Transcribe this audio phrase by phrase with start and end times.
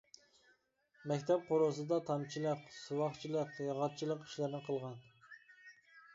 [1.11, 4.99] مەكتەپ قورۇسىدا تامچىلىق، سۇۋاقچىلىق، ياغاچچىلىق ئىشلىرىنى قىلغان.